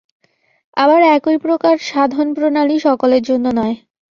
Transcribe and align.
আবার 0.77 1.01
একই 1.15 1.37
প্রকার 1.45 1.75
সাধনপ্রণালী 1.89 2.77
সকলের 2.87 3.23
জন্য 3.29 3.45
নয়। 3.59 3.75